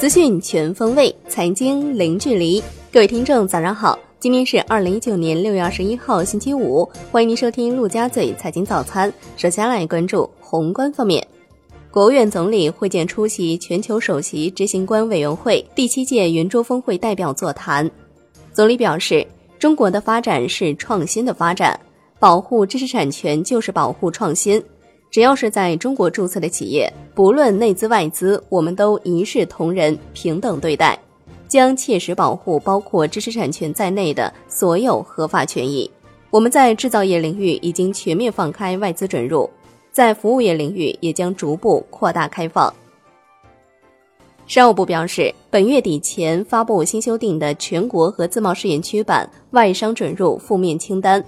[0.00, 2.58] 资讯全方位，财经零距离。
[2.90, 3.98] 各位听众，早上好！
[4.18, 6.90] 今天是二零一九年六月二十一号，星期五。
[7.12, 9.12] 欢迎您收听陆家嘴财经早餐。
[9.36, 11.22] 首先来关注宏观方面，
[11.90, 17.88] 国务院总理会见出席全球首席执行官委员会第七届圆桌峰会代表座谈。
[18.54, 19.26] 总理表示，
[19.58, 21.78] 中国的发展是创新的发展，
[22.18, 24.64] 保护知识产权就是保护创新。
[25.10, 30.96] 只要是在中国注册的企业，不论内资外资，我们都一视同仁、平等对待，
[31.48, 35.90] 将切实保护包括知识产权在内的所有合法权益。
[36.30, 39.50] 我们在制造业领域已经全面放开外资准入，
[39.90, 42.72] 在服务业领域也将逐步扩大开放。
[44.46, 51.24] 商务部表示，本月底前发布新修订的全国和自贸试验区版外商准入负面清单。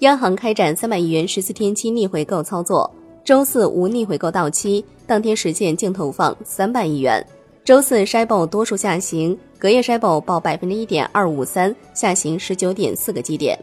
[0.00, 2.90] 央行开展三百亿元十四天期逆回购操作，
[3.22, 7.24] 周四无逆回购到期，当天实现净投放三百亿元。
[7.64, 13.58] 周四 SHIBO 多数下行，隔夜 SHIBO 报百分之一点二五三，下行十九点四个基点。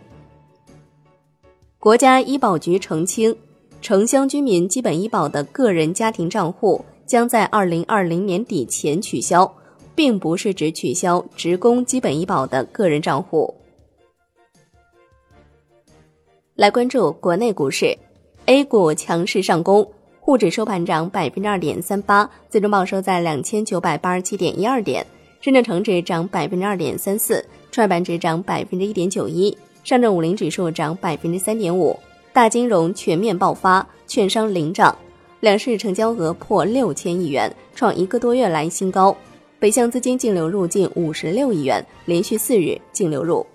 [1.79, 3.35] 国家医保局澄清，
[3.81, 9.51] 城乡居民基本医保的个人家庭账户将在二零二零年底前取消，
[9.95, 13.51] 并不是指取消职工基本医保的个人账户。
[16.57, 17.95] 来关注国内股市
[18.47, 19.87] ，A 股强势上攻，
[20.19, 25.03] 沪指收盘涨百分之二点三八，最终报收在两千九百八十七点一二点；
[25.39, 31.95] 深圳成指涨百分之二点三四，创业板指涨百分之一点九一，上证五零指数涨百分之三点五。
[32.33, 34.97] 大金融全面爆发，券商领涨，
[35.41, 39.15] 两市成交额破六千亿元，创一个多月来新高。
[39.59, 43.45] 北向资金净流入近五十六亿元，连续四日净流入。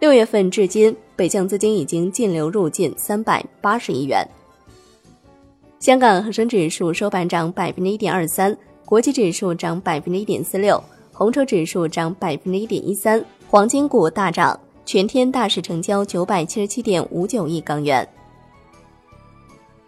[0.00, 4.24] 六月份至今，北向资金已经净流入近三百八十亿元。
[5.80, 10.80] 香港恒生指数收盘涨百分之一点二三，国际指数涨百分之一点四六，
[11.12, 18.08] 红筹指数涨百分之一点一三，黄金股大涨，全天大市成交九百七十七点五九亿港元。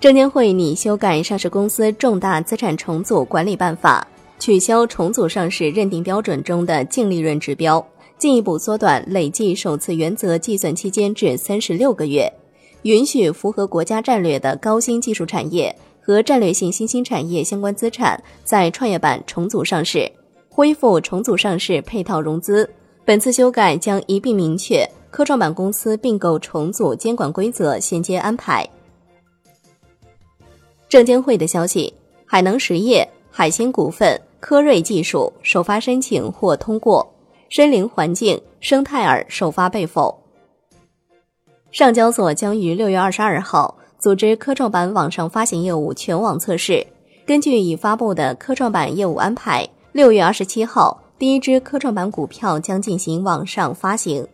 [0.01, 4.05] 证监会拟修改上市公司重大资产重组管理办法，
[4.41, 7.87] 取消重组上市认定标准中的净利润指标。
[8.21, 12.31] 进一步缩短累计首次原则计算期间至三十六个月，
[12.83, 20.07] 允许符合国家战略的高新技术产业和战略性新兴产业相关资产在创业板重组上市，
[20.51, 22.69] 恢复重组上市配套融资。
[23.07, 28.69] 本次修改将一并明确科创板公司并购重组监管规则衔接安排。
[30.91, 31.91] 证监会的消息：
[32.27, 37.11] 海能实业、海星股份、科瑞技术首发申请或通过。
[37.51, 40.17] 深灵环境、生态尔首发被否。
[41.73, 46.87] 上交所将于六月二十二号组织科创板网上发行业务全网测试。
[47.27, 54.25] 根据已发布的科创板业务安排，六月二十七号第一支科创板股票将进行网上发行。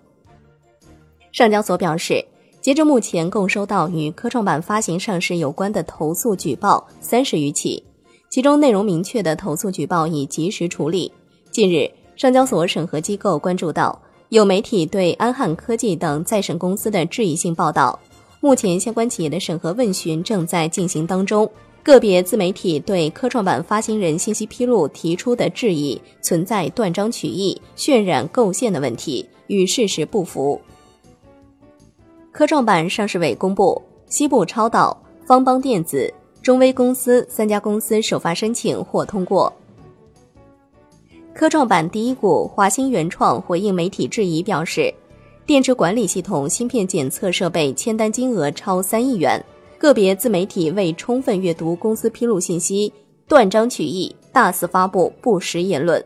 [1.32, 2.22] 上交所表示，
[2.60, 7.82] 截至目前，共收到与科创板发行上市有关的投诉举报三十余起，
[8.28, 11.10] 其中内容明确的投诉举报已及时处理。
[11.50, 11.90] 近日。
[12.16, 13.96] 上交所审核机构关注到
[14.30, 17.96] 有媒体对安汉科技等在审公司的质疑性报道，
[18.40, 21.48] 目前相关企业的审核问询正在进行当中。
[21.82, 30.60] 个别自媒体对科创板发行人信息披露提出的质疑存在断章取义、渲染构陷的问题，与事实不符。
[32.32, 36.12] 科创板上市委公布，西部超导、方邦电子、
[36.42, 39.52] 中微公司三家公司首发申请或通过。
[41.36, 44.92] 科创板第一股华星原创回应媒体质疑，表示
[45.44, 49.44] 电池管理系统芯片检测设备签单金额超三亿元，
[49.76, 52.90] 个别自媒体未充分阅读公司披露信息，
[53.28, 56.02] 断章取义，大肆发布不实言论。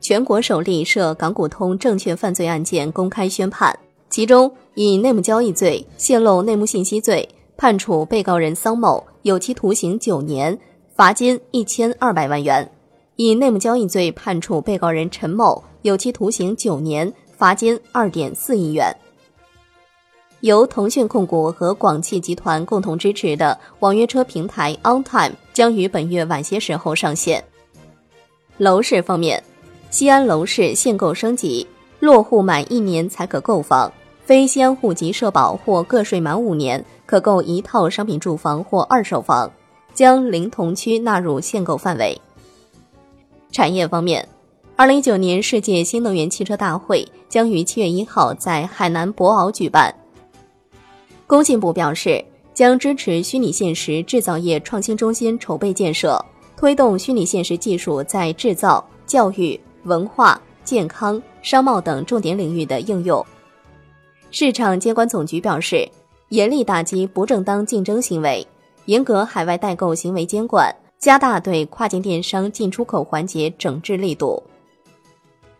[0.00, 10.58] 全国首例涉港股通证券犯罪案件公开宣判，其中以内幕交易罪、泄露内幕信息罪判处被告人桑某有期徒刑九年，
[10.96, 12.66] 罚金一千二百万元。
[13.16, 18.94] 以内幕交易罪判处被告人陈某有期徒刑九年，罚金二点四亿元。
[20.40, 27.44] 由腾讯控股和广汽集团共同支持的网约车平台 OnTime 将于本月晚些时候上线。
[28.56, 29.42] 楼市方面，
[29.90, 31.66] 西安楼市限购升级，
[32.00, 33.92] 落户满一年才可购房，
[34.24, 39.52] 非西安户籍社保或个税满五年可购一套商品住房或二手房，
[39.92, 42.18] 将临潼区纳入限购范围。
[43.52, 44.26] 产业方面，
[44.76, 49.94] 二零一九年世界新能源汽车大会将于七月一号在海南博鳌举办。
[51.26, 56.24] 工信部表示，将支持虚拟现实制造业创新中心筹备建设，
[56.56, 63.24] 推动虚拟现实技术在制造、教育、文化、健康、商贸等重点领域的应用。
[64.30, 65.86] 市场监管总局表示，
[66.30, 68.46] 严厉打击不正当竞争行为，
[68.86, 74.40] 严格海外代购行为监管，加大对跨境电商进出口环节整治力度。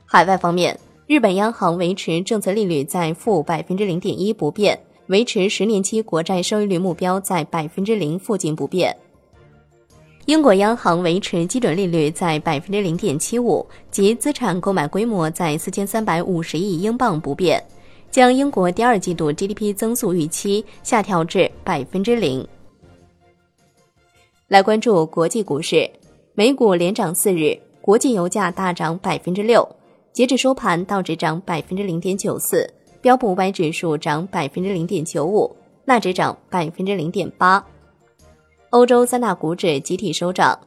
[0.06, 0.78] 海外方面，
[1.08, 4.78] 日本央行维持政策利率在负百分之零点一不变，
[5.08, 8.96] 维持十年期国债收益率目标在百分之零附近不变。
[10.26, 17.60] 英国央行维持基准利率在百分之零点七五，及资产购买规模在四千三百五十亿英镑不变。
[18.12, 22.46] 将英国第二季度 GDP 增速预期下调至百分之零。
[24.52, 25.90] 来关注国际股市，
[26.34, 29.66] 美股连涨四日，国际油价大涨百分之六，
[30.12, 32.70] 截至收盘，道指涨百分之零点九四，
[33.00, 35.50] 标普五百指数涨百分之零点九五，
[35.87, 37.64] 纳指涨百分之零点八。
[38.69, 40.60] 欧洲三大股指集体收涨，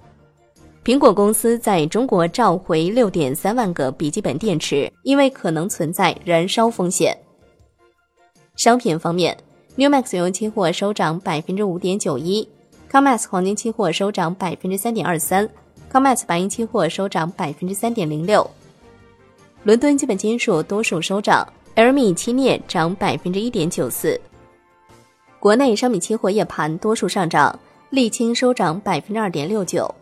[0.84, 7.16] 苹果公司在中国召回六点三万个笔记本电池，因为可能存在燃烧风险。
[8.56, 9.38] 商品方面
[9.76, 12.50] ，New Max 原油期货收涨百分之五点九一
[12.95, 15.50] ，COMEX 黄金期货收涨百分之三点二三
[15.92, 18.50] ，COMEX 白银期货收涨百分之三点零六。
[19.65, 21.45] 伦敦基本金属多数收涨
[21.75, 24.18] ，LME 期镍涨百分之一点九四。
[25.42, 27.59] 国内商品期货夜盘多数上涨，
[27.92, 29.94] 沥青收涨百分之二点六九。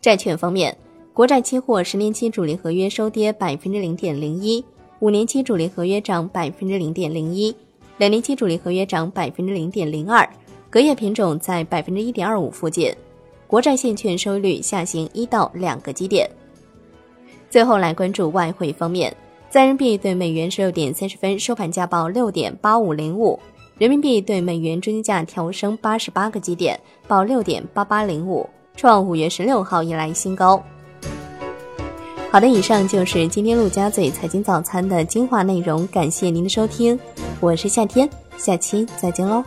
[0.00, 0.74] 债券方面，
[1.12, 4.64] 国债期货十年期主力合约收跌百分之零点零一。
[5.00, 7.54] 五年期主力合约涨百分之零点零一，
[7.98, 10.26] 两年期主力合约涨百分之零点零二，
[10.70, 12.94] 隔夜品种在百分之一点二五附近。
[13.48, 16.30] 国债现券收益率下行一到两个基点。
[17.50, 19.12] 最后来关注外汇方面，
[19.50, 23.36] 在人民币对美元十六点三十分收盘价报六点八五零五，
[23.76, 26.78] 人民币对美元中间价调升八十八个基点，
[27.08, 30.62] 报六点八八零五，创五月十六号以来新高。
[32.30, 36.96] 好的，以上就是今天陆家嘴财经早餐的精华内容，感谢您的收听，
[37.40, 39.42] 我是夏天，下期再见喽。